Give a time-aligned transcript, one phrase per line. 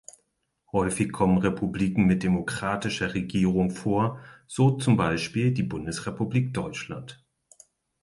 [0.71, 7.23] Häufig kommen Republiken mit demokratischer Regierung vor, so zum Beispiel die Bundesrepublik Deutschland.